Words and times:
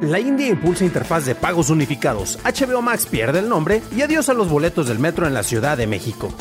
La 0.00 0.18
India 0.18 0.48
impulsa 0.48 0.86
interfaz 0.86 1.26
de 1.26 1.34
pagos 1.34 1.68
unificados, 1.68 2.38
HBO 2.42 2.80
Max 2.80 3.04
pierde 3.04 3.40
el 3.40 3.50
nombre 3.50 3.82
y 3.94 4.00
adiós 4.00 4.30
a 4.30 4.34
los 4.34 4.48
boletos 4.48 4.88
del 4.88 4.98
metro 4.98 5.26
en 5.26 5.34
la 5.34 5.42
Ciudad 5.42 5.76
de 5.76 5.86
México. 5.86 6.32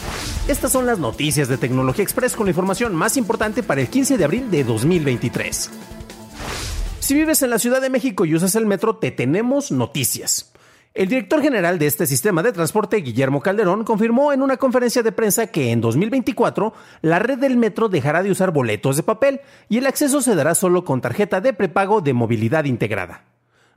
Estas 0.48 0.72
son 0.72 0.86
las 0.86 0.98
noticias 0.98 1.50
de 1.50 1.58
Tecnología 1.58 2.03
Express 2.03 2.38
con 2.38 2.45
la 2.45 2.52
información 2.52 2.95
más 2.95 3.17
importante 3.17 3.62
para 3.62 3.81
el 3.81 3.90
15 3.90 4.17
de 4.17 4.23
abril 4.23 4.50
de 4.50 4.64
2023. 4.64 5.72
Si 7.02 7.14
vives 7.14 7.42
en 7.42 7.50
la 7.50 7.59
Ciudad 7.59 7.81
de 7.81 7.89
México 7.89 8.23
y 8.23 8.34
usas 8.34 8.56
el 8.56 8.66
metro, 8.66 8.95
te 8.95 9.11
tenemos 9.11 9.73
noticias. 9.73 10.53
El 10.94 11.09
director 11.09 11.41
general 11.41 11.80
de 11.80 11.88
este 11.88 12.06
sistema 12.06 12.41
de 12.41 12.53
transporte, 12.53 12.95
Guillermo 12.97 13.41
Calderón, 13.41 13.84
confirmó 13.84 14.31
en 14.31 14.41
una 14.41 14.56
conferencia 14.56 15.03
de 15.03 15.12
prensa 15.12 15.47
que 15.47 15.72
en 15.72 15.81
2024 15.81 16.73
la 17.02 17.19
red 17.19 17.38
del 17.38 17.58
metro 17.58 17.89
dejará 17.89 18.23
de 18.23 18.31
usar 18.31 18.52
boletos 18.52 18.95
de 18.95 19.03
papel 19.03 19.41
y 19.67 19.80
el 19.80 19.88
acceso 19.88 20.22
se 20.22 20.36
dará 20.36 20.56
solo 20.56 20.86
con 20.86 21.02
tarjeta 21.02 21.41
de 21.41 21.52
prepago 21.52 22.00
de 22.00 22.14
movilidad 22.14 22.64
integrada. 22.64 23.25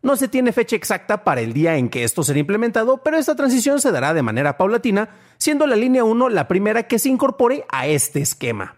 No 0.03 0.17
se 0.17 0.27
tiene 0.27 0.53
fecha 0.53 0.75
exacta 0.75 1.23
para 1.23 1.43
el 1.43 1.53
día 1.53 1.77
en 1.77 1.89
que 1.89 2.03
esto 2.03 2.25
será 2.25 2.41
implementado, 2.41 2.99
pero 2.99 3.19
esta 3.19 3.37
transición 3.37 3.81
se 3.81 3.93
dará 3.93 4.13
de 4.13 4.23
manera 4.23 4.59
paulatina, 4.59 5.11
siendo 5.39 5.65
la 5.69 5.77
línea 5.77 6.03
1 6.03 6.29
la 6.29 6.49
primera 6.49 6.89
que 6.89 6.99
se 6.99 7.09
incorpore 7.09 7.65
a 7.71 7.87
este 7.87 8.21
esquema. 8.21 8.75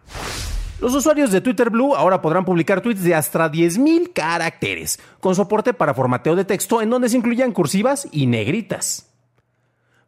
Los 0.80 0.94
usuarios 0.94 1.32
de 1.32 1.40
Twitter 1.40 1.70
Blue 1.70 1.94
ahora 1.94 2.20
podrán 2.20 2.44
publicar 2.44 2.82
tweets 2.82 3.02
de 3.02 3.14
hasta 3.14 3.50
10.000 3.50 4.12
caracteres, 4.12 5.00
con 5.20 5.34
soporte 5.34 5.72
para 5.72 5.94
formateo 5.94 6.36
de 6.36 6.44
texto 6.44 6.82
en 6.82 6.90
donde 6.90 7.08
se 7.08 7.16
incluyan 7.16 7.52
cursivas 7.52 8.06
y 8.12 8.26
negritas. 8.26 9.10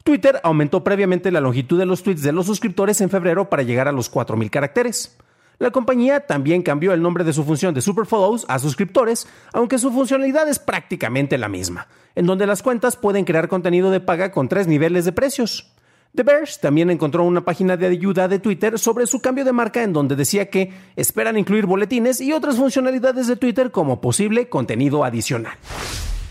Twitter 0.05 0.39
aumentó 0.44 0.84
previamente 0.84 1.33
la 1.33 1.41
longitud 1.41 1.78
de 1.78 1.87
los 1.87 2.03
tweets 2.03 2.22
de 2.22 2.33
los 2.33 2.44
suscriptores 2.44 3.00
en 3.00 3.09
febrero 3.09 3.48
para 3.48 3.62
llegar 3.62 3.89
a 3.89 3.92
los 3.92 4.12
4.000 4.12 4.50
caracteres. 4.50 5.17
La 5.59 5.71
compañía 5.71 6.21
también 6.21 6.62
cambió 6.62 6.93
el 6.93 7.01
nombre 7.01 7.25
de 7.25 7.33
su 7.33 7.43
función 7.43 7.73
de 7.73 7.81
Super 7.81 8.05
Follows 8.05 8.45
a 8.49 8.59
suscriptores, 8.59 9.27
aunque 9.55 9.79
su 9.79 9.91
funcionalidad 9.91 10.47
es 10.49 10.59
prácticamente 10.59 11.39
la 11.39 11.49
misma, 11.49 11.89
en 12.15 12.27
donde 12.27 12.47
las 12.47 12.62
cuentas 12.62 12.97
pueden 12.97 13.25
crear 13.25 13.49
contenido 13.49 13.91
de 13.91 14.01
paga 14.01 14.33
con 14.33 14.49
tres 14.49 14.67
niveles 14.67 15.07
de 15.07 15.12
precios. 15.12 15.73
The 16.15 16.23
Verge 16.23 16.59
también 16.61 16.91
encontró 16.91 17.25
una 17.25 17.45
página 17.45 17.77
de 17.79 17.87
ayuda 17.87 18.29
de 18.29 18.39
Twitter 18.39 18.79
sobre 18.79 19.07
su 19.07 19.21
cambio 19.21 19.47
de 19.47 19.53
marca 19.53 19.83
en 19.83 19.95
donde 19.95 20.15
decía 20.15 20.51
que 20.51 20.73
esperan 20.95 21.39
incluir 21.39 21.65
boletines 21.65 22.21
y 22.21 22.33
otras 22.34 22.57
funcionalidades 22.57 23.27
de 23.27 23.37
Twitter 23.37 23.71
como 23.71 24.01
posible 24.01 24.51
contenido 24.51 25.05
adicional. 25.05 25.55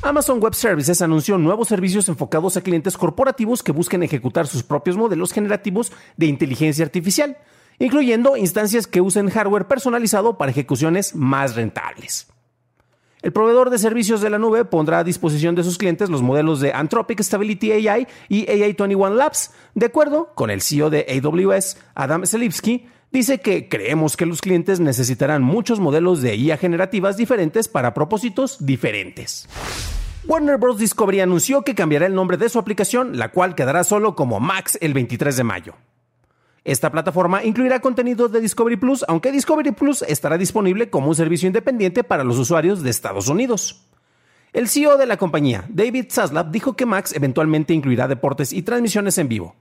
Amazon 0.03 0.39
Web 0.39 0.53
Services 0.53 1.01
anunció 1.01 1.39
nuevos 1.39 1.67
servicios 1.67 2.09
enfocados 2.09 2.57
a 2.57 2.61
clientes 2.61 2.95
corporativos 2.95 3.63
que 3.63 3.71
busquen 3.71 4.03
ejecutar 4.03 4.45
sus 4.45 4.61
propios 4.61 4.97
modelos 4.97 5.33
generativos 5.33 5.91
de 6.15 6.27
inteligencia 6.27 6.85
artificial, 6.85 7.37
incluyendo 7.79 8.37
instancias 8.37 8.87
que 8.87 9.01
usen 9.01 9.29
hardware 9.29 9.67
personalizado 9.67 10.37
para 10.37 10.51
ejecuciones 10.51 11.15
más 11.15 11.55
rentables. 11.55 12.27
El 13.25 13.33
proveedor 13.33 13.71
de 13.71 13.79
servicios 13.79 14.21
de 14.21 14.29
la 14.29 14.37
nube 14.37 14.65
pondrá 14.65 14.99
a 14.99 15.03
disposición 15.03 15.55
de 15.55 15.63
sus 15.63 15.79
clientes 15.79 16.11
los 16.11 16.21
modelos 16.21 16.59
de 16.59 16.73
Anthropic 16.73 17.21
Stability 17.21 17.71
AI 17.71 18.07
y 18.29 18.45
AI21 18.45 19.15
Labs. 19.15 19.51
De 19.73 19.87
acuerdo 19.87 20.31
con 20.35 20.51
el 20.51 20.61
CEO 20.61 20.91
de 20.91 21.07
AWS, 21.09 21.77
Adam 21.95 22.27
Selipsky, 22.27 22.85
dice 23.11 23.39
que 23.39 23.67
creemos 23.67 24.15
que 24.15 24.27
los 24.27 24.41
clientes 24.41 24.79
necesitarán 24.79 25.41
muchos 25.41 25.79
modelos 25.79 26.21
de 26.21 26.35
IA 26.35 26.57
generativas 26.57 27.17
diferentes 27.17 27.67
para 27.67 27.95
propósitos 27.95 28.63
diferentes. 28.63 29.49
Warner 30.27 30.57
Bros. 30.57 30.77
Discovery 30.77 31.21
anunció 31.21 31.63
que 31.63 31.73
cambiará 31.73 32.05
el 32.05 32.13
nombre 32.13 32.37
de 32.37 32.49
su 32.49 32.59
aplicación, 32.59 33.17
la 33.17 33.31
cual 33.31 33.55
quedará 33.55 33.83
solo 33.83 34.15
como 34.15 34.39
Max 34.39 34.77
el 34.81 34.93
23 34.93 35.35
de 35.35 35.43
mayo. 35.43 35.73
Esta 36.65 36.91
plataforma 36.91 37.43
incluirá 37.43 37.79
contenido 37.79 38.27
de 38.27 38.41
Discovery 38.41 38.75
Plus, 38.75 39.05
aunque 39.07 39.31
Discovery 39.31 39.71
Plus 39.71 40.01
estará 40.01 40.35
disponible 40.35 40.89
como 40.89 41.07
un 41.09 41.15
servicio 41.15 41.45
independiente 41.45 42.03
para 42.03 42.23
los 42.23 42.39
usuarios 42.39 42.81
de 42.81 42.89
Estados 42.89 43.29
Unidos. 43.29 43.87
El 44.51 44.67
CEO 44.67 44.97
de 44.97 45.05
la 45.05 45.17
compañía, 45.17 45.65
David 45.69 46.07
Zaslav, 46.09 46.49
dijo 46.49 46.75
que 46.75 46.87
Max 46.87 47.13
eventualmente 47.15 47.75
incluirá 47.75 48.07
deportes 48.07 48.51
y 48.51 48.63
transmisiones 48.63 49.19
en 49.19 49.27
vivo. 49.27 49.55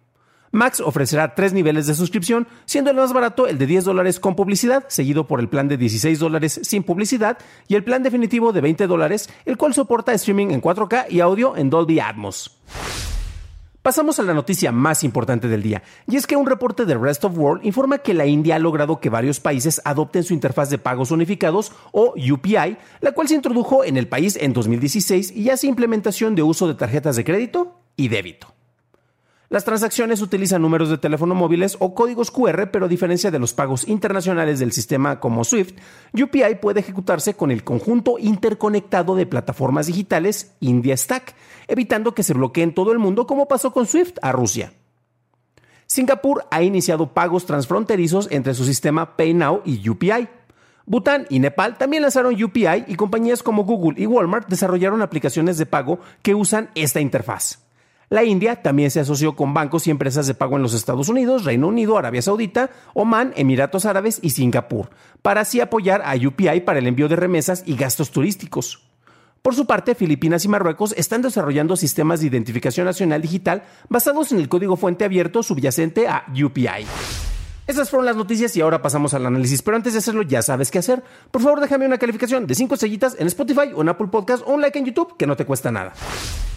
Max 0.51 0.81
ofrecerá 0.81 1.35
tres 1.35 1.53
niveles 1.53 1.87
de 1.87 1.95
suscripción, 1.95 2.47
siendo 2.65 2.91
el 2.91 2.97
más 2.97 3.13
barato 3.13 3.49
el 3.49 3.59
de 3.59 3.67
10 3.67 3.85
dólares 3.85 4.19
con 4.19 4.35
publicidad, 4.35 4.85
seguido 4.89 5.27
por 5.27 5.41
el 5.41 5.49
plan 5.51 5.69
de 5.69 5.77
16 5.77 6.19
dólares 6.19 6.61
sin 6.63 6.85
publicidad 6.85 7.37
y 7.69 7.75
el 7.75 7.85
plan 7.85 8.03
definitivo 8.03 8.53
de 8.53 8.63
20 8.63 8.87
dólares, 8.87 9.29
el 9.45 9.59
cual 9.59 9.75
soporta 9.75 10.15
streaming 10.15 10.53
en 10.53 10.63
4K 10.63 11.07
y 11.11 11.21
audio 11.21 11.55
en 11.57 11.69
Dolby 11.69 12.01
Atmos. 12.01 12.57
Pasamos 13.85 14.19
a 14.19 14.23
la 14.23 14.33
noticia 14.33 14.73
más 14.73 15.05
importante 15.05 15.47
del 15.47 15.63
día, 15.63 15.83
y 16.09 16.17
es 16.17 16.27
que 16.27 16.37
un 16.37 16.47
reporte 16.47 16.87
de 16.87 16.97
Rest 16.97 17.23
of 17.27 17.37
World 17.37 17.67
informa 17.67 17.99
que 17.99 18.15
la 18.15 18.25
India 18.25 18.57
ha 18.57 18.59
logrado 18.59 18.99
que 18.99 19.11
varios 19.11 19.41
países 19.41 19.83
adopten 19.85 20.25
su 20.25 20.33
interfaz 20.33 20.71
de 20.71 20.79
pagos 20.79 21.11
unificados 21.11 21.71
o 21.93 22.15
UPI, 22.17 22.79
la 23.03 23.13
cual 23.13 23.29
se 23.29 23.35
introdujo 23.35 23.85
en 23.85 23.99
el 23.99 24.09
país 24.09 24.39
en 24.41 24.55
2016 24.55 25.33
y 25.33 25.51
hace 25.51 25.67
implementación 25.67 26.35
de 26.35 26.43
uso 26.43 26.67
de 26.67 26.77
tarjetas 26.77 27.17
de 27.17 27.25
crédito 27.25 27.79
y 27.95 28.09
débito. 28.09 28.54
Las 29.51 29.65
transacciones 29.65 30.23
utilizan 30.23 30.63
números 30.63 30.89
de 30.89 30.97
teléfono 30.97 31.35
móviles 31.35 31.77
o 31.79 31.95
códigos 31.95 32.31
QR, 32.31 32.71
pero 32.71 32.87
a 32.87 32.89
diferencia 32.89 33.31
de 33.31 33.39
los 33.39 33.53
pagos 33.53 33.87
internacionales 33.87 34.59
del 34.59 34.73
sistema 34.73 35.21
como 35.21 35.45
SWIFT, 35.45 35.79
UPI 36.15 36.57
puede 36.63 36.81
ejecutarse 36.81 37.35
con 37.35 37.51
el 37.51 37.63
conjunto 37.63 38.17
interconectado 38.19 39.15
de 39.15 39.27
plataformas 39.27 39.87
digitales 39.87 40.55
India 40.61 40.97
Stack, 40.97 41.35
evitando 41.69 42.15
que 42.15 42.23
se 42.23 42.33
bloquee 42.33 42.65
en 42.65 42.75
todo 42.75 42.93
el 42.93 42.99
mundo 42.99 43.27
como 43.27 43.47
pasó 43.47 43.73
con 43.73 43.87
SWIFT 43.87 44.19
a 44.23 44.33
Rusia. 44.33 44.73
Singapur 45.87 46.47
ha 46.51 46.63
iniciado 46.63 47.13
pagos 47.13 47.45
transfronterizos 47.45 48.29
entre 48.31 48.55
su 48.55 48.65
sistema 48.65 49.17
PayNow 49.17 49.61
y 49.67 49.87
UPI. 49.89 50.29
Bután 50.87 51.27
y 51.29 51.39
Nepal 51.39 51.77
también 51.77 52.03
lanzaron 52.03 52.43
UPI 52.43 52.85
y 52.89 52.95
compañías 52.95 53.43
como 53.43 53.65
Google 53.65 54.01
y 54.01 54.07
Walmart 54.07 54.49
desarrollaron 54.49 55.03
aplicaciones 55.03 55.59
de 55.59 55.67
pago 55.67 55.99
que 56.23 56.35
usan 56.35 56.71
esta 56.75 57.01
interfaz. 57.01 57.64
La 58.15 58.23
India 58.23 58.63
también 58.63 58.93
se 58.93 59.01
asoció 59.01 59.35
con 59.35 59.55
bancos 59.55 59.89
y 59.89 59.91
empresas 59.91 60.29
de 60.29 60.35
pago 60.35 60.55
en 60.55 60.63
los 60.63 60.73
Estados 60.73 61.09
Unidos, 61.09 61.43
Reino 61.43 61.67
Unido, 61.67 61.99
Arabia 61.99 62.23
Saudita, 62.23 62.71
Omán, 62.93 63.33
Emiratos 63.35 63.87
Árabes 63.87 64.21
y 64.23 64.31
Singapur, 64.31 64.91
para 65.21 65.41
así 65.41 65.61
apoyar 65.61 66.01
a 66.05 66.15
UPI 66.15 66.61
para 66.61 66.79
el 66.79 66.87
envío 66.87 67.09
de 67.09 67.17
remesas 67.17 67.65
y 67.67 67.75
gastos 67.75 68.13
turísticos. 68.13 68.85
Por 69.43 69.57
su 69.57 69.67
parte, 69.67 69.97
Filipinas 69.97 70.45
y 70.45 70.49
Marruecos 70.49 70.95
están 70.97 71.23
desarrollando 71.23 71.75
sistemas 71.75 72.21
de 72.21 72.29
identificación 72.29 72.87
nacional 72.87 73.21
digital 73.21 73.65
basados 73.89 74.31
en 74.31 74.39
el 74.39 74.49
código 74.49 74.77
fuente 74.77 75.05
abierto 75.05 75.43
subyacente 75.43 76.07
a 76.07 76.25
UPI. 76.41 76.87
Esas 77.67 77.89
fueron 77.89 78.05
las 78.05 78.17
noticias 78.17 78.55
y 78.57 78.61
ahora 78.61 78.83
pasamos 78.83 79.15
al 79.15 79.25
análisis. 79.25 79.63
Pero 79.63 79.77
antes 79.77 79.95
de 79.95 79.99
hacerlo, 80.01 80.23
ya 80.23 80.43
sabes 80.43 80.71
qué 80.71 80.79
hacer. 80.79 81.03
Por 81.31 81.41
favor, 81.41 81.61
déjame 81.61 81.87
una 81.87 81.97
calificación 81.97 82.47
de 82.47 82.55
5 82.55 82.75
estrellitas 82.75 83.17
en 83.19 83.27
Spotify 83.27 83.71
o 83.75 83.81
en 83.81 83.89
Apple 83.89 84.09
Podcast 84.09 84.43
o 84.47 84.53
un 84.53 84.61
like 84.61 84.79
en 84.79 84.85
YouTube, 84.85 85.17
que 85.17 85.27
no 85.27 85.35
te 85.35 85.47
cuesta 85.47 85.73
nada. 85.73 85.95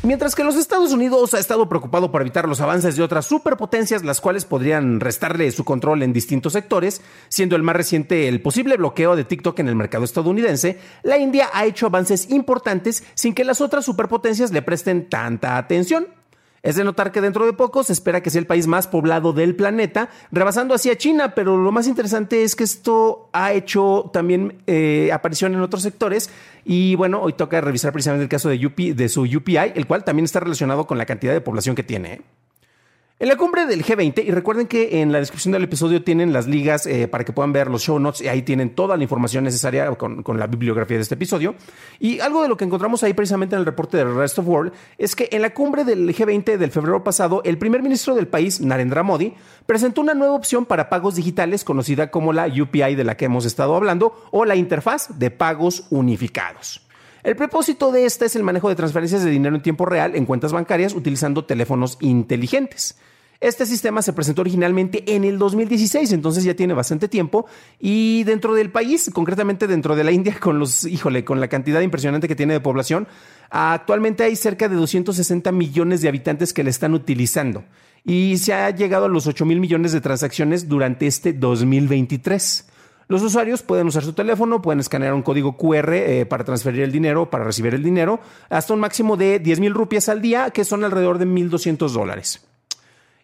Mientras 0.03 0.35
que 0.35 0.43
los 0.43 0.55
Estados 0.55 0.91
Unidos 0.91 1.33
ha 1.33 1.39
estado 1.39 1.69
preocupado 1.69 2.11
por 2.11 2.21
evitar 2.21 2.47
los 2.47 2.59
avances 2.59 2.97
de 2.97 3.03
otras 3.03 3.25
superpotencias, 3.25 4.03
las 4.03 4.19
cuales 4.19 4.43
podrían 4.43 4.99
restarle 4.99 5.49
su 5.51 5.63
control 5.63 6.03
en 6.03 6.11
distintos 6.11 6.53
sectores, 6.53 7.01
siendo 7.29 7.55
el 7.55 7.63
más 7.63 7.77
reciente 7.77 8.27
el 8.27 8.41
posible 8.41 8.75
bloqueo 8.75 9.15
de 9.15 9.23
TikTok 9.23 9.59
en 9.59 9.69
el 9.69 9.75
mercado 9.75 10.03
estadounidense, 10.03 10.77
la 11.03 11.17
India 11.17 11.49
ha 11.53 11.65
hecho 11.65 11.87
avances 11.87 12.29
importantes 12.29 13.03
sin 13.15 13.33
que 13.33 13.45
las 13.45 13.61
otras 13.61 13.85
superpotencias 13.85 14.51
le 14.51 14.61
presten 14.61 15.09
tanta 15.09 15.57
atención. 15.57 16.16
Es 16.63 16.75
de 16.75 16.83
notar 16.83 17.11
que 17.11 17.21
dentro 17.21 17.45
de 17.45 17.53
poco 17.53 17.83
se 17.83 17.93
espera 17.93 18.21
que 18.21 18.29
sea 18.29 18.39
el 18.39 18.47
país 18.47 18.67
más 18.67 18.87
poblado 18.87 19.33
del 19.33 19.55
planeta, 19.55 20.09
rebasando 20.31 20.73
hacia 20.73 20.97
China, 20.97 21.35
pero 21.35 21.57
lo 21.57 21.71
más 21.71 21.87
interesante 21.87 22.43
es 22.43 22.55
que 22.55 22.63
esto 22.63 23.29
ha 23.33 23.53
hecho 23.53 24.09
también 24.11 24.61
eh, 24.67 25.09
aparición 25.13 25.53
en 25.53 25.61
otros 25.61 25.83
sectores 25.83 26.29
y 26.65 26.95
bueno, 26.95 27.21
hoy 27.21 27.33
toca 27.33 27.61
revisar 27.61 27.93
precisamente 27.93 28.23
el 28.23 28.29
caso 28.29 28.49
de, 28.49 28.93
de 28.95 29.09
su 29.09 29.21
UPI, 29.21 29.73
el 29.75 29.87
cual 29.87 30.03
también 30.03 30.25
está 30.25 30.39
relacionado 30.39 30.87
con 30.87 30.97
la 30.97 31.05
cantidad 31.05 31.33
de 31.33 31.41
población 31.41 31.75
que 31.75 31.83
tiene. 31.83 32.21
En 33.19 33.29
la 33.29 33.35
cumbre 33.35 33.65
del 33.65 33.83
G20, 33.83 34.23
y 34.23 34.29
recuerden 34.29 34.67
que 34.67 35.01
en 35.01 35.11
la 35.11 35.17
descripción 35.17 35.51
del 35.51 35.63
episodio 35.63 36.03
tienen 36.03 36.33
las 36.33 36.45
ligas 36.45 36.85
eh, 36.85 37.07
para 37.07 37.25
que 37.25 37.33
puedan 37.33 37.51
ver 37.51 37.67
los 37.67 37.81
show 37.81 37.97
notes 37.97 38.21
y 38.21 38.27
ahí 38.27 38.43
tienen 38.43 38.75
toda 38.75 38.95
la 38.95 39.01
información 39.01 39.43
necesaria 39.43 39.89
con, 39.95 40.21
con, 40.21 40.37
la 40.37 40.45
bibliografía 40.45 40.97
de 40.97 41.01
este 41.01 41.15
episodio. 41.15 41.55
Y 41.99 42.19
algo 42.19 42.43
de 42.43 42.47
lo 42.47 42.55
que 42.57 42.65
encontramos 42.65 43.01
ahí 43.01 43.15
precisamente 43.15 43.55
en 43.55 43.61
el 43.61 43.65
reporte 43.65 43.97
del 43.97 44.15
Rest 44.15 44.37
of 44.37 44.47
World 44.47 44.71
es 44.99 45.15
que 45.15 45.29
en 45.31 45.41
la 45.41 45.51
cumbre 45.51 45.83
del 45.83 46.15
G20 46.15 46.57
del 46.57 46.69
febrero 46.69 47.03
pasado, 47.03 47.41
el 47.43 47.57
primer 47.57 47.81
ministro 47.81 48.13
del 48.13 48.27
país, 48.27 48.61
Narendra 48.61 49.01
Modi, 49.01 49.33
presentó 49.65 50.01
una 50.01 50.13
nueva 50.13 50.35
opción 50.35 50.67
para 50.67 50.87
pagos 50.87 51.15
digitales 51.15 51.63
conocida 51.63 52.11
como 52.11 52.33
la 52.33 52.45
UPI 52.45 52.93
de 52.93 53.03
la 53.03 53.17
que 53.17 53.25
hemos 53.25 53.45
estado 53.45 53.75
hablando 53.75 54.13
o 54.29 54.45
la 54.45 54.55
interfaz 54.55 55.17
de 55.17 55.31
pagos 55.31 55.87
unificados. 55.89 56.86
El 57.27 57.35
propósito 57.35 57.91
de 57.91 58.05
esta 58.05 58.23
es 58.23 58.37
el 58.37 58.43
manejo 58.43 58.69
de 58.69 58.75
transferencias 58.77 59.21
de 59.21 59.29
dinero 59.29 59.53
en 59.53 59.61
tiempo 59.61 59.85
real 59.85 60.15
en 60.15 60.25
cuentas 60.25 60.53
bancarias 60.53 60.95
utilizando 60.95 61.43
teléfonos 61.43 61.97
inteligentes. 61.99 62.97
Este 63.41 63.65
sistema 63.65 64.01
se 64.01 64.13
presentó 64.13 64.39
originalmente 64.39 65.03
en 65.13 65.25
el 65.25 65.37
2016, 65.37 66.13
entonces 66.13 66.45
ya 66.45 66.53
tiene 66.53 66.73
bastante 66.73 67.09
tiempo. 67.09 67.45
Y 67.81 68.23
dentro 68.23 68.53
del 68.53 68.71
país, 68.71 69.11
concretamente 69.13 69.67
dentro 69.67 69.97
de 69.97 70.05
la 70.05 70.13
India, 70.13 70.37
con 70.39 70.57
los, 70.57 70.85
híjole, 70.85 71.25
con 71.25 71.41
la 71.41 71.49
cantidad 71.49 71.81
impresionante 71.81 72.29
que 72.29 72.35
tiene 72.37 72.53
de 72.53 72.61
población, 72.61 73.09
actualmente 73.49 74.23
hay 74.23 74.37
cerca 74.37 74.69
de 74.69 74.77
260 74.77 75.51
millones 75.51 76.01
de 76.01 76.07
habitantes 76.07 76.53
que 76.53 76.63
le 76.63 76.69
están 76.69 76.93
utilizando. 76.93 77.65
Y 78.05 78.37
se 78.37 78.53
ha 78.53 78.69
llegado 78.69 79.03
a 79.03 79.09
los 79.09 79.27
8 79.27 79.43
mil 79.43 79.59
millones 79.59 79.91
de 79.91 79.99
transacciones 79.99 80.69
durante 80.69 81.07
este 81.07 81.33
2023. 81.33 82.67
Los 83.07 83.21
usuarios 83.21 83.61
pueden 83.63 83.87
usar 83.87 84.03
su 84.03 84.13
teléfono, 84.13 84.61
pueden 84.61 84.81
escanear 84.81 85.13
un 85.13 85.21
código 85.21 85.55
QR 85.55 85.93
eh, 85.93 86.25
para 86.25 86.43
transferir 86.43 86.81
el 86.81 86.91
dinero, 86.91 87.29
para 87.29 87.45
recibir 87.45 87.73
el 87.73 87.83
dinero, 87.83 88.19
hasta 88.49 88.73
un 88.73 88.81
máximo 88.81 89.15
de 89.15 89.39
10 89.39 89.61
mil 89.61 89.73
rupias 89.73 90.09
al 90.09 90.21
día, 90.21 90.49
que 90.51 90.65
son 90.65 90.83
alrededor 90.83 91.17
de 91.17 91.25
1.200 91.25 91.89
dólares. 91.89 92.45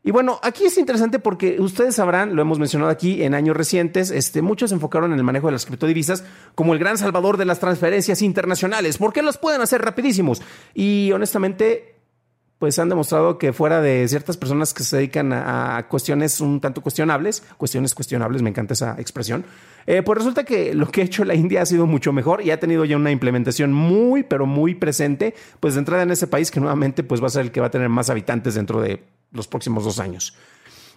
Y 0.05 0.11
bueno, 0.11 0.39
aquí 0.43 0.65
es 0.65 0.77
interesante 0.77 1.17
porque 1.19 1.61
ustedes 1.61 1.95
sabrán, 1.95 2.35
lo 2.35 2.41
hemos 2.41 2.59
mencionado 2.59 2.91
aquí 2.91 3.23
en 3.23 3.33
años 3.33 3.55
recientes, 3.55 4.11
este, 4.11 4.41
muchos 4.41 4.69
se 4.69 4.75
enfocaron 4.75 5.13
en 5.13 5.17
el 5.17 5.23
manejo 5.23 5.47
de 5.47 5.53
las 5.53 5.65
criptodivisas 5.65 6.25
como 6.55 6.73
el 6.73 6.79
gran 6.79 6.97
salvador 6.97 7.37
de 7.37 7.45
las 7.45 7.59
transferencias 7.59 8.21
internacionales, 8.21 8.97
porque 8.97 9.21
los 9.21 9.37
pueden 9.37 9.61
hacer 9.61 9.81
rapidísimos. 9.81 10.41
Y 10.73 11.11
honestamente, 11.13 11.92
pues 12.63 12.79
han 12.79 12.87
demostrado 12.87 13.37
que 13.37 13.51
fuera 13.51 13.81
de 13.81 14.07
ciertas 14.07 14.37
personas 14.37 14.73
que 14.73 14.83
se 14.83 14.95
dedican 14.95 15.33
a, 15.33 15.85
cuestiones 15.89 16.39
un 16.39 16.61
tanto 16.61 16.79
cuestionables, 16.79 17.43
cuestiones 17.57 17.93
cuestionables, 17.93 18.41
me 18.41 18.51
encanta 18.51 18.73
esa 18.73 18.95
expresión, 18.99 19.43
eh, 19.85 20.01
pues 20.01 20.19
resulta 20.19 20.45
que 20.45 20.73
lo 20.73 20.87
que 20.87 21.01
ha 21.01 21.03
hecho 21.03 21.25
la 21.25 21.35
India 21.35 21.61
ha 21.61 21.65
sido 21.65 21.87
mucho 21.87 22.13
mejor 22.13 22.41
y 22.41 22.51
ha 22.51 22.61
tenido 22.61 22.85
ya 22.85 22.95
una 22.95 23.11
implementación 23.11 23.73
muy, 23.73 24.23
pero 24.23 24.45
muy 24.45 24.75
presente, 24.75 25.35
pues 25.59 25.73
de 25.73 25.79
entrada 25.79 26.03
en 26.03 26.11
ese 26.11 26.25
país 26.25 26.51
que 26.51 26.61
nuevamente 26.61 27.03
pues 27.03 27.21
va 27.21 27.27
a 27.27 27.31
ser 27.31 27.41
el 27.41 27.51
que 27.51 27.59
va 27.59 27.67
a 27.67 27.71
tener 27.71 27.89
más 27.89 28.09
habitantes 28.09 28.55
dentro 28.55 28.79
de 28.79 29.03
los 29.33 29.49
próximos 29.49 29.83
dos 29.83 29.99
años. 29.99 30.37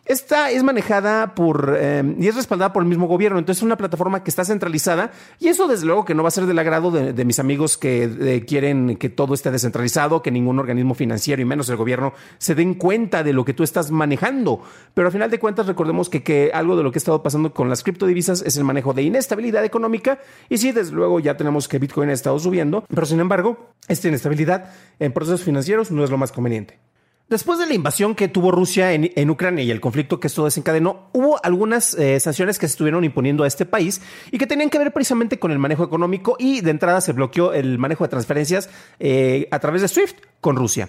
Esta 0.06 0.53
es 0.53 0.62
manejada 0.62 1.35
por 1.35 1.76
eh, 1.76 2.14
y 2.19 2.29
es 2.29 2.37
respaldada 2.37 2.73
por 2.73 2.85
el 2.85 2.88
mismo 2.88 3.08
gobierno. 3.08 3.41
Entonces 3.41 3.58
es 3.58 3.64
una 3.64 3.76
plataforma 3.76 4.23
que 4.23 4.31
está 4.31 4.44
centralizada 4.44 5.11
y 5.41 5.49
eso 5.49 5.67
desde 5.67 5.85
luego 5.85 6.05
que 6.05 6.14
no 6.14 6.23
va 6.23 6.29
a 6.29 6.31
ser 6.31 6.47
del 6.47 6.56
agrado 6.61 6.93
de, 6.93 7.25
mis 7.25 7.41
amigos 7.41 7.76
que 7.76 8.44
quieren 8.47 8.97
que 8.99 9.08
todo 9.08 9.35
esté 9.35 9.50
descentralizado, 9.50 10.23
que 10.23 10.31
ningún 10.31 10.61
organismo 10.61 10.94
financiero 10.94 11.43
y 11.43 11.44
menos 11.44 11.69
el 11.70 11.76
gobierno 11.76 12.12
se 12.38 12.55
den 12.55 12.75
cuenta 12.75 13.25
de 13.25 13.32
lo 13.32 13.44
que 13.44 13.53
tú 13.53 13.64
estás 13.64 13.91
manejando. 13.91 14.62
Pero 14.94 15.08
al 15.08 15.12
final 15.12 15.29
de 15.29 15.41
cuentas 15.41 15.67
recordemos 15.67 16.09
que, 16.09 16.23
que 16.23 16.52
algo 16.55 16.76
de 16.76 16.85
lo 16.85 16.93
que 16.93 16.99
ha 16.99 17.00
estado 17.00 17.25
pasando 17.25 17.52
con 17.52 17.69
las 17.69 17.82
criptodivisas 17.82 18.43
es 18.43 18.56
el 18.56 18.62
manejo 18.62 18.94
de 18.94 19.02
inestabilidad 19.02 19.64
económica 19.64 20.20
y 20.49 20.59
sí, 20.59 20.70
desde 20.70 20.93
luego 20.93 21.19
ya 21.19 21.37
tenemos 21.37 21.67
que 21.67 21.81
Bitcoin 21.81 22.11
ha 22.11 22.12
estado 22.12 22.38
subiendo, 22.38 22.85
pero 22.94 23.06
sin 23.06 23.19
embargo, 23.19 23.70
esta 23.88 24.06
inestabilidad 24.06 24.70
en 25.00 25.12
procesos 25.12 25.43
financieros 25.43 25.91
no 25.91 26.05
es 26.05 26.11
lo 26.11 26.17
más 26.17 26.31
conveniente. 26.31 26.79
Después 27.28 27.58
de 27.58 27.67
la 27.67 27.75
invasión 27.75 28.14
que 28.14 28.28
tuvo 28.28 28.52
Rusia 28.52 28.93
en, 28.93 29.31
Ucrania 29.31 29.64
y 29.64 29.73
el 29.73 29.81
conflicto 29.81 30.20
que 30.20 30.28
esto 30.28 30.44
desencadenó, 30.44 31.11
hubo 31.12 31.44
algunas 31.44 31.94
eh, 31.94 32.20
sanciones 32.20 32.56
que 32.56 32.69
se 32.69 32.73
estuvieron 32.73 33.02
imponiendo 33.02 33.43
a 33.43 33.49
este 33.49 33.67
país 33.67 34.00
y 34.31 34.38
que 34.38 34.46
tenían 34.46 34.70
que 34.70 34.78
ver 34.78 34.93
precisamente 34.93 35.40
con 35.40 35.50
el 35.50 35.58
manejo 35.58 35.82
económico 35.82 36.37
y 36.38 36.61
de 36.61 36.70
entrada 36.70 37.00
se 37.00 37.12
bloqueó 37.12 37.52
el 37.52 37.78
manejo 37.78 38.05
de 38.05 38.11
transferencias 38.11 38.70
eh, 39.00 39.49
a 39.50 39.58
través 39.58 39.82
de 39.82 39.88
SWIFT 39.88 40.19
con 40.40 40.55
Rusia. 40.55 40.88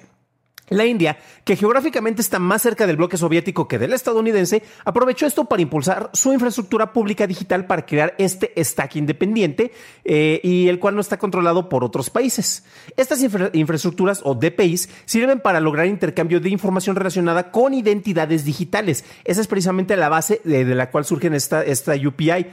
La 0.69 0.85
India, 0.85 1.17
que 1.45 1.55
geográficamente 1.55 2.21
está 2.21 2.39
más 2.39 2.61
cerca 2.61 2.85
del 2.85 2.97
bloque 2.97 3.15
soviético 3.15 3.69
que 3.69 3.79
del 3.79 3.93
estadounidense, 3.93 4.63
aprovechó 4.83 5.25
esto 5.25 5.45
para 5.45 5.61
impulsar 5.61 6.09
su 6.11 6.33
infraestructura 6.33 6.91
pública 6.91 7.25
digital 7.25 7.65
para 7.67 7.85
crear 7.85 8.15
este 8.17 8.51
stack 8.61 8.97
independiente 8.97 9.71
eh, 10.03 10.41
y 10.43 10.67
el 10.67 10.79
cual 10.79 10.95
no 10.95 11.01
está 11.01 11.17
controlado 11.17 11.69
por 11.69 11.85
otros 11.85 12.09
países. 12.09 12.65
Estas 12.97 13.23
infraestructuras 13.53 14.19
o 14.25 14.35
DPIs 14.35 14.89
sirven 15.05 15.39
para 15.39 15.61
lograr 15.61 15.87
intercambio 15.87 16.41
de 16.41 16.49
información 16.49 16.97
relacionada 16.97 17.49
con 17.49 17.73
identidades 17.73 18.43
digitales. 18.43 19.05
Esa 19.23 19.39
es 19.39 19.47
precisamente 19.47 19.95
la 19.95 20.09
base 20.09 20.41
de, 20.43 20.65
la 20.75 20.91
cual 20.91 21.05
surge 21.05 21.33
esta, 21.33 21.63
esta 21.63 21.93
UPI. 21.95 22.47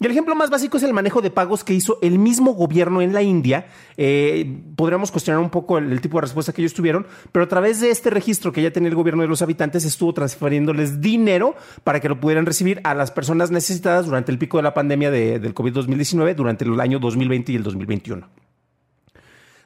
Y 0.00 0.06
el 0.06 0.12
ejemplo 0.12 0.34
más 0.34 0.48
básico 0.48 0.78
es 0.78 0.82
el 0.82 0.94
manejo 0.94 1.20
de 1.20 1.30
pagos 1.30 1.62
que 1.62 1.74
hizo 1.74 1.98
el 2.00 2.18
mismo 2.18 2.54
gobierno 2.54 3.02
en 3.02 3.12
la 3.12 3.20
India. 3.20 3.66
Eh, 3.98 4.62
podríamos 4.74 5.10
cuestionar 5.10 5.42
un 5.42 5.50
poco 5.50 5.76
el, 5.76 6.00
tipo 6.00 6.16
de 6.16 6.22
respuesta 6.22 6.54
que 6.54 6.62
ellos 6.62 6.72
tuvieron, 6.72 7.06
pero 7.32 7.44
a 7.44 7.48
través 7.48 7.82
de 7.82 7.90
este 7.90 8.08
registro 8.08 8.50
que 8.50 8.62
ya 8.62 8.72
tenía 8.72 8.88
el 8.88 8.94
gobierno 8.94 9.20
de 9.20 9.28
los 9.28 9.42
habitantes, 9.42 9.84
estuvo 9.84 10.14
transfiriéndoles 10.14 11.02
dinero 11.02 11.54
para 11.84 12.00
que 12.00 12.08
lo 12.08 12.18
pudieran 12.18 12.46
recibir 12.46 12.80
a 12.84 12.94
las 12.94 13.10
personas 13.10 13.50
necesitadas 13.50 14.06
durante 14.06 14.32
el 14.32 14.38
pico 14.38 14.56
de 14.56 14.62
la 14.62 14.72
pandemia 14.72 15.10
del 15.10 15.54
COVID-2019, 15.54 16.34
durante 16.34 16.64
el 16.64 16.80
año 16.80 16.98
2020 16.98 17.52
y 17.52 17.56
el 17.56 17.62
2021. 17.62 18.49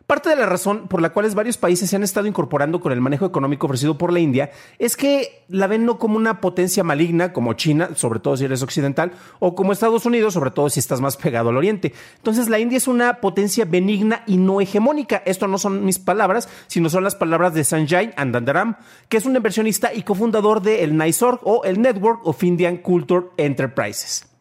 Parte 0.06 0.28
de 0.28 0.36
la 0.36 0.44
razón 0.44 0.86
por 0.86 1.00
la 1.00 1.10
cual 1.10 1.24
varios 1.34 1.56
países 1.56 1.88
se 1.88 1.96
han 1.96 2.02
estado 2.02 2.26
incorporando 2.26 2.78
con 2.80 2.92
el 2.92 3.00
manejo 3.00 3.24
económico 3.24 3.66
ofrecido 3.66 3.96
por 3.96 4.12
la 4.12 4.20
India 4.20 4.50
es 4.78 4.98
que 4.98 5.44
la 5.48 5.66
ven 5.66 5.86
no 5.86 5.98
como 5.98 6.16
una 6.16 6.42
potencia 6.42 6.84
maligna 6.84 7.32
como 7.32 7.54
China, 7.54 7.88
sobre 7.94 8.20
todo 8.20 8.36
si 8.36 8.44
eres 8.44 8.62
occidental, 8.62 9.12
o 9.38 9.54
como 9.54 9.72
Estados 9.72 10.04
Unidos, 10.04 10.34
sobre 10.34 10.50
todo 10.50 10.68
si 10.68 10.78
estás 10.78 11.00
más 11.00 11.16
pegado 11.16 11.48
al 11.48 11.56
oriente. 11.56 11.94
Entonces 12.16 12.50
la 12.50 12.58
India 12.58 12.76
es 12.76 12.86
una 12.86 13.20
potencia 13.22 13.64
benigna 13.64 14.24
y 14.26 14.36
no 14.36 14.60
hegemónica. 14.60 15.22
Esto 15.24 15.48
no 15.48 15.56
son 15.56 15.86
mis 15.86 15.98
palabras, 15.98 16.50
sino 16.66 16.90
son 16.90 17.04
las 17.04 17.14
palabras 17.14 17.54
de 17.54 17.64
Sanjay 17.64 18.12
Andandaram, 18.16 18.76
que 19.08 19.16
es 19.16 19.24
un 19.24 19.36
inversionista 19.36 19.94
y 19.94 20.02
cofundador 20.02 20.60
de 20.60 20.84
el 20.84 21.00
o 21.42 21.64
el 21.64 21.80
Network 21.80 22.26
of 22.26 22.42
Indian 22.42 22.76
Culture 22.76 23.28
Enterprises. 23.38 24.33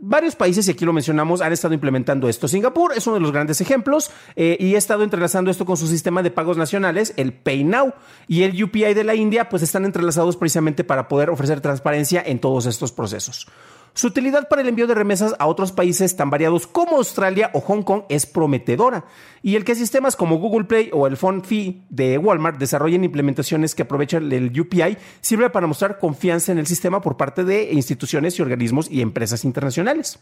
Varios 0.00 0.36
países, 0.36 0.68
y 0.68 0.70
aquí 0.70 0.84
lo 0.84 0.92
mencionamos, 0.92 1.40
han 1.40 1.52
estado 1.52 1.74
implementando 1.74 2.28
esto. 2.28 2.46
Singapur 2.46 2.92
es 2.96 3.06
uno 3.06 3.14
de 3.14 3.20
los 3.20 3.32
grandes 3.32 3.60
ejemplos 3.60 4.10
eh, 4.36 4.56
y 4.60 4.74
ha 4.74 4.78
estado 4.78 5.02
entrelazando 5.02 5.50
esto 5.50 5.64
con 5.64 5.76
su 5.76 5.86
sistema 5.86 6.22
de 6.22 6.30
pagos 6.30 6.56
nacionales, 6.56 7.14
el 7.16 7.32
PayNow, 7.32 7.92
y 8.28 8.42
el 8.42 8.62
UPI 8.62 8.94
de 8.94 9.04
la 9.04 9.14
India, 9.14 9.48
pues 9.48 9.62
están 9.62 9.84
entrelazados 9.84 10.36
precisamente 10.36 10.84
para 10.84 11.08
poder 11.08 11.30
ofrecer 11.30 11.60
transparencia 11.60 12.22
en 12.24 12.38
todos 12.38 12.66
estos 12.66 12.92
procesos. 12.92 13.48
Su 13.98 14.06
utilidad 14.06 14.46
para 14.46 14.62
el 14.62 14.68
envío 14.68 14.86
de 14.86 14.94
remesas 14.94 15.34
a 15.40 15.48
otros 15.48 15.72
países 15.72 16.14
tan 16.14 16.30
variados 16.30 16.68
como 16.68 16.98
Australia 16.98 17.50
o 17.52 17.60
Hong 17.60 17.82
Kong 17.82 18.02
es 18.08 18.26
prometedora, 18.26 19.06
y 19.42 19.56
el 19.56 19.64
que 19.64 19.74
sistemas 19.74 20.14
como 20.14 20.38
Google 20.38 20.66
Play 20.66 20.90
o 20.92 21.08
el 21.08 21.16
Phone 21.16 21.42
Fee 21.42 21.82
de 21.90 22.16
Walmart 22.16 22.60
desarrollen 22.60 23.02
implementaciones 23.02 23.74
que 23.74 23.82
aprovechan 23.82 24.30
el 24.30 24.52
UPI 24.60 24.98
sirve 25.20 25.50
para 25.50 25.66
mostrar 25.66 25.98
confianza 25.98 26.52
en 26.52 26.58
el 26.58 26.68
sistema 26.68 27.00
por 27.00 27.16
parte 27.16 27.42
de 27.42 27.72
instituciones 27.72 28.38
y 28.38 28.42
organismos 28.42 28.88
y 28.88 29.00
empresas 29.00 29.44
internacionales. 29.44 30.20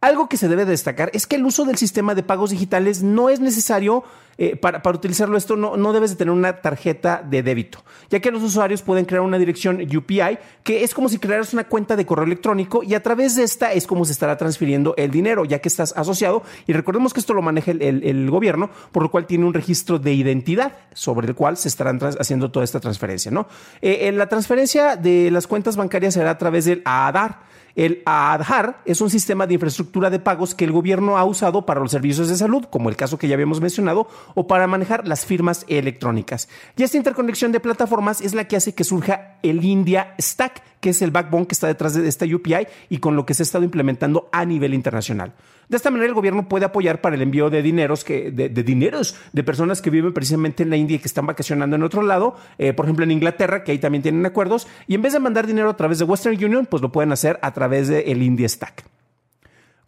Algo 0.00 0.28
que 0.28 0.36
se 0.36 0.48
debe 0.48 0.64
destacar 0.64 1.12
es 1.12 1.28
que 1.28 1.36
el 1.36 1.44
uso 1.44 1.66
del 1.66 1.76
sistema 1.76 2.16
de 2.16 2.24
pagos 2.24 2.50
digitales 2.50 3.04
no 3.04 3.28
es 3.28 3.38
necesario 3.38 4.02
eh, 4.42 4.56
para, 4.56 4.80
utilizarlo. 4.90 5.36
Esto 5.36 5.54
no, 5.54 5.76
no 5.76 5.92
debes 5.92 6.08
de 6.08 6.16
tener 6.16 6.32
una 6.32 6.62
tarjeta 6.62 7.22
de 7.22 7.42
débito, 7.42 7.84
ya 8.08 8.20
que 8.20 8.30
los 8.30 8.42
usuarios 8.42 8.80
pueden 8.80 9.04
crear 9.04 9.20
una 9.20 9.36
dirección 9.36 9.82
UPI 9.82 10.38
que 10.62 10.82
es 10.82 10.94
como 10.94 11.10
si 11.10 11.18
crearas 11.18 11.52
una 11.52 11.64
cuenta 11.64 11.94
de 11.94 12.06
correo 12.06 12.24
electrónico 12.24 12.82
y 12.82 12.94
a 12.94 13.02
través 13.02 13.36
de 13.36 13.42
esta 13.42 13.74
es 13.74 13.86
como 13.86 14.06
se 14.06 14.12
estará 14.12 14.38
transfiriendo 14.38 14.94
el 14.96 15.10
dinero, 15.10 15.44
ya 15.44 15.58
que 15.58 15.68
estás 15.68 15.92
asociado. 15.94 16.42
Y 16.66 16.72
recordemos 16.72 17.12
que 17.12 17.20
esto 17.20 17.34
lo 17.34 17.42
maneja 17.42 17.70
el, 17.72 18.30
gobierno, 18.30 18.70
por 18.92 19.02
lo 19.02 19.10
cual 19.10 19.26
tiene 19.26 19.44
un 19.44 19.52
registro 19.52 19.98
de 19.98 20.14
identidad 20.14 20.72
sobre 20.94 21.28
el 21.28 21.34
cual 21.34 21.58
se 21.58 21.68
estarán 21.68 22.00
haciendo 22.18 22.50
toda 22.50 22.64
esta 22.64 22.80
transferencia. 22.80 23.30
¿no? 23.30 23.46
Eh, 23.82 24.10
la 24.10 24.26
transferencia 24.26 24.96
de 24.96 25.30
las 25.30 25.46
cuentas 25.46 25.76
bancarias 25.76 26.14
será 26.14 26.30
a 26.30 26.38
través 26.38 26.64
del 26.64 26.80
ADAR. 26.86 27.50
El 27.76 28.02
Aadhaar 28.04 28.82
es 28.84 29.00
un 29.00 29.10
sistema 29.10 29.46
de 29.46 29.54
infraestructura 29.54 30.10
de 30.10 30.18
pagos 30.18 30.54
que 30.54 30.64
el 30.64 30.72
gobierno 30.72 31.16
ha 31.16 31.24
usado 31.24 31.66
para 31.66 31.80
los 31.80 31.90
servicios 31.90 32.28
de 32.28 32.36
salud, 32.36 32.64
como 32.64 32.88
el 32.88 32.96
caso 32.96 33.18
que 33.18 33.28
ya 33.28 33.34
habíamos 33.34 33.60
mencionado, 33.60 34.08
o 34.34 34.46
para 34.46 34.66
manejar 34.66 35.06
las 35.06 35.26
firmas 35.26 35.64
electrónicas. 35.68 36.48
Y 36.76 36.82
esta 36.82 36.96
interconexión 36.96 37.52
de 37.52 37.60
plataformas 37.60 38.20
es 38.20 38.34
la 38.34 38.46
que 38.46 38.56
hace 38.56 38.74
que 38.74 38.84
surja 38.84 39.38
el 39.42 39.64
India 39.64 40.14
Stack, 40.20 40.62
que 40.80 40.90
es 40.90 41.02
el 41.02 41.10
backbone 41.10 41.46
que 41.46 41.54
está 41.54 41.66
detrás 41.66 41.94
de 41.94 42.08
esta 42.08 42.24
UPI 42.24 42.66
y 42.88 42.98
con 42.98 43.16
lo 43.16 43.26
que 43.26 43.34
se 43.34 43.42
ha 43.42 43.44
estado 43.44 43.64
implementando 43.64 44.28
a 44.32 44.44
nivel 44.44 44.74
internacional. 44.74 45.32
De 45.68 45.76
esta 45.76 45.90
manera, 45.90 46.08
el 46.08 46.14
gobierno 46.14 46.48
puede 46.48 46.64
apoyar 46.64 47.00
para 47.00 47.14
el 47.14 47.22
envío 47.22 47.48
de 47.48 47.62
dineros, 47.62 48.04
de 48.04 49.44
personas 49.44 49.80
que 49.80 49.90
viven 49.90 50.12
precisamente 50.12 50.64
en 50.64 50.70
la 50.70 50.76
India 50.76 50.96
y 50.96 50.98
que 50.98 51.06
están 51.06 51.26
vacacionando 51.26 51.76
en 51.76 51.84
otro 51.84 52.02
lado, 52.02 52.36
eh, 52.58 52.72
por 52.72 52.86
ejemplo 52.86 53.04
en 53.04 53.12
Inglaterra, 53.12 53.62
que 53.62 53.72
ahí 53.72 53.78
también 53.78 54.02
tienen 54.02 54.26
acuerdos, 54.26 54.66
y 54.88 54.94
en 54.96 55.02
vez 55.02 55.12
de 55.12 55.20
mandar 55.20 55.46
dinero 55.46 55.70
a 55.70 55.76
través 55.76 56.00
de 56.00 56.06
Western 56.06 56.42
Union, 56.42 56.66
pues 56.66 56.82
lo 56.82 56.90
pueden 56.90 57.12
hacer 57.12 57.38
a 57.42 57.52
través 57.52 57.86
del 57.86 58.22
India 58.22 58.48
Stack. 58.48 58.84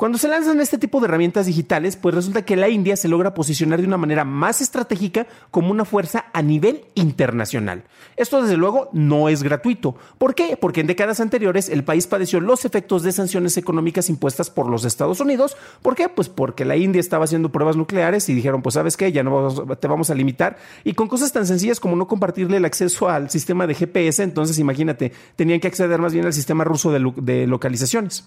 Cuando 0.02 0.18
se 0.18 0.26
lanzan 0.26 0.60
este 0.60 0.78
tipo 0.78 0.98
de 0.98 1.06
herramientas 1.06 1.46
digitales, 1.46 1.94
pues 1.94 2.12
resulta 2.12 2.44
que 2.44 2.56
la 2.56 2.68
India 2.68 2.96
se 2.96 3.06
logra 3.06 3.34
posicionar 3.34 3.80
de 3.80 3.86
una 3.86 3.98
manera 3.98 4.24
más 4.24 4.60
estratégica 4.60 5.28
como 5.52 5.70
una 5.70 5.84
fuerza 5.84 6.24
a 6.32 6.42
nivel 6.42 6.86
internacional. 6.96 7.84
Esto 8.16 8.42
desde 8.42 8.56
luego 8.56 8.88
no 8.92 9.28
es 9.28 9.44
gratuito. 9.44 9.94
¿Por 10.18 10.34
qué? 10.34 10.58
Porque 10.60 10.80
en 10.80 10.88
décadas 10.88 11.20
anteriores 11.20 11.68
el 11.68 11.84
país 11.84 12.08
padeció 12.08 12.40
los 12.40 12.64
efectos 12.64 13.04
de 13.04 13.12
sanciones 13.12 13.56
económicas 13.56 14.08
impuestas 14.08 14.50
por 14.50 14.68
los 14.68 14.84
Estados 14.84 15.20
Unidos. 15.20 15.56
¿Por 15.82 15.94
qué? 15.94 16.08
Pues 16.08 16.28
porque 16.28 16.64
la 16.64 16.74
India 16.74 16.98
estaba 16.98 17.26
haciendo 17.26 17.52
pruebas 17.52 17.76
nucleares 17.76 18.28
y 18.28 18.34
dijeron, 18.34 18.60
pues 18.60 18.74
sabes 18.74 18.96
qué, 18.96 19.12
ya 19.12 19.22
no 19.22 19.52
te 19.76 19.86
vamos 19.86 20.10
a 20.10 20.16
limitar. 20.16 20.56
Y 20.82 20.94
con 20.94 21.06
cosas 21.06 21.30
tan 21.30 21.46
sencillas 21.46 21.78
como 21.78 21.94
no 21.94 22.08
compartirle 22.08 22.56
el 22.56 22.64
acceso 22.64 23.08
al 23.08 23.30
sistema 23.30 23.68
de 23.68 23.76
GPS, 23.76 24.24
entonces 24.24 24.58
imagínate, 24.58 25.12
tenían 25.36 25.60
que 25.60 25.68
acceder 25.68 26.00
más 26.00 26.12
bien 26.12 26.26
al 26.26 26.32
sistema 26.32 26.64
ruso 26.64 26.90
de, 26.90 27.12
de 27.18 27.46
localizaciones. 27.46 28.24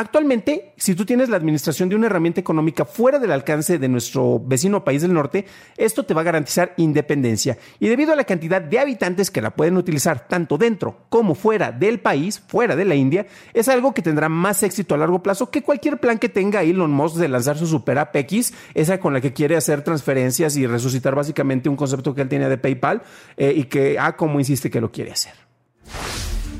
Actualmente, 0.00 0.72
si 0.78 0.94
tú 0.94 1.04
tienes 1.04 1.28
la 1.28 1.36
administración 1.36 1.90
de 1.90 1.94
una 1.94 2.06
herramienta 2.06 2.40
económica 2.40 2.86
fuera 2.86 3.18
del 3.18 3.32
alcance 3.32 3.78
de 3.78 3.86
nuestro 3.86 4.40
vecino 4.42 4.82
país 4.82 5.02
del 5.02 5.12
norte, 5.12 5.44
esto 5.76 6.06
te 6.06 6.14
va 6.14 6.22
a 6.22 6.24
garantizar 6.24 6.72
independencia. 6.78 7.58
Y 7.78 7.88
debido 7.88 8.14
a 8.14 8.16
la 8.16 8.24
cantidad 8.24 8.62
de 8.62 8.78
habitantes 8.78 9.30
que 9.30 9.42
la 9.42 9.50
pueden 9.50 9.76
utilizar 9.76 10.26
tanto 10.26 10.56
dentro 10.56 11.00
como 11.10 11.34
fuera 11.34 11.70
del 11.70 12.00
país, 12.00 12.40
fuera 12.40 12.76
de 12.76 12.86
la 12.86 12.94
India, 12.94 13.26
es 13.52 13.68
algo 13.68 13.92
que 13.92 14.00
tendrá 14.00 14.30
más 14.30 14.62
éxito 14.62 14.94
a 14.94 14.96
largo 14.96 15.22
plazo 15.22 15.50
que 15.50 15.62
cualquier 15.62 15.98
plan 15.98 16.18
que 16.18 16.30
tenga 16.30 16.62
Elon 16.62 16.92
Musk 16.92 17.16
de 17.16 17.28
lanzar 17.28 17.58
su 17.58 17.66
Super 17.66 17.98
App 17.98 18.16
X, 18.16 18.54
esa 18.72 18.98
con 19.00 19.12
la 19.12 19.20
que 19.20 19.34
quiere 19.34 19.54
hacer 19.54 19.84
transferencias 19.84 20.56
y 20.56 20.66
resucitar 20.66 21.14
básicamente 21.14 21.68
un 21.68 21.76
concepto 21.76 22.14
que 22.14 22.22
él 22.22 22.28
tenía 22.30 22.48
de 22.48 22.56
PayPal 22.56 23.02
eh, 23.36 23.52
y 23.54 23.64
que, 23.64 23.98
ah, 23.98 24.16
como 24.16 24.38
insiste 24.38 24.70
que 24.70 24.80
lo 24.80 24.90
quiere 24.90 25.12
hacer. 25.12 25.49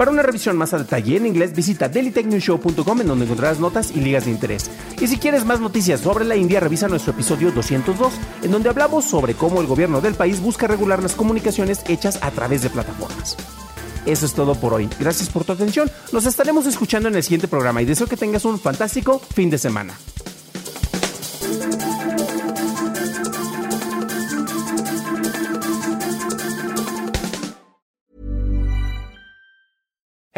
Para 0.01 0.13
una 0.13 0.23
revisión 0.23 0.57
más 0.57 0.73
a 0.73 0.79
detalle 0.79 1.19
en 1.19 1.27
inglés, 1.27 1.55
visita 1.55 1.87
dailytechnewshow.com 1.87 3.01
en 3.03 3.07
donde 3.07 3.27
encontrarás 3.27 3.61
notas 3.61 3.91
y 3.91 4.01
ligas 4.01 4.25
de 4.25 4.31
interés. 4.31 4.71
Y 4.99 5.07
si 5.07 5.19
quieres 5.19 5.45
más 5.45 5.61
noticias 5.61 6.01
sobre 6.01 6.25
la 6.25 6.37
India, 6.37 6.59
revisa 6.59 6.89
nuestro 6.89 7.13
episodio 7.13 7.53
202, 7.53 8.15
en 8.43 8.51
donde 8.51 8.71
hablamos 8.71 9.05
sobre 9.05 9.35
cómo 9.35 9.61
el 9.61 9.67
gobierno 9.67 10.01
del 10.01 10.15
país 10.15 10.41
busca 10.41 10.67
regular 10.67 11.03
las 11.03 11.15
comunicaciones 11.15 11.83
hechas 11.87 12.19
a 12.23 12.31
través 12.31 12.63
de 12.63 12.71
plataformas. 12.71 13.37
Eso 14.07 14.25
es 14.25 14.33
todo 14.33 14.55
por 14.55 14.73
hoy. 14.73 14.89
Gracias 14.99 15.29
por 15.29 15.45
tu 15.45 15.53
atención. 15.53 15.91
Nos 16.13 16.25
estaremos 16.25 16.65
escuchando 16.65 17.11
en 17.11 17.17
el 17.17 17.23
siguiente 17.23 17.47
programa 17.47 17.83
y 17.83 17.85
deseo 17.85 18.07
que 18.07 18.17
tengas 18.17 18.47
un 18.47 18.59
fantástico 18.59 19.19
fin 19.19 19.51
de 19.51 19.59
semana. 19.59 19.93